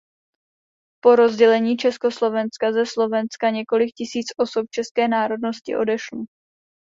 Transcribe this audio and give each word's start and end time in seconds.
Po 1.03 1.15
rozdělení 1.15 1.77
Československa 1.77 2.71
ze 2.71 2.85
Slovenska 2.85 3.49
několik 3.49 3.89
tisíc 3.95 4.25
osob 4.39 4.67
české 4.69 5.07
národnosti 5.07 5.75
odešlo. 5.77 6.19